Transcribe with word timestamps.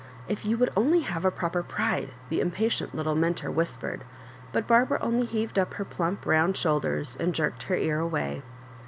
"If 0.27 0.45
you 0.47 0.57
would 0.57 0.71
only 0.75 1.01
have 1.01 1.25
a 1.25 1.29
proper 1.29 1.61
pride 1.61 2.07
1" 2.07 2.11
the 2.29 2.39
impatient 2.41 2.95
little 2.95 3.13
mentor 3.13 3.51
whispered; 3.51 4.03
but 4.51 4.65
Bar 4.65 4.83
bara 4.83 4.99
only 4.99 5.27
heaved 5.27 5.59
up 5.59 5.75
her 5.75 5.85
plump 5.85 6.25
round 6.25 6.57
shoulders, 6.57 7.15
and 7.15 7.35
jerked 7.35 7.61
her 7.69 7.75
ear 7.75 7.99
away. 7.99 8.41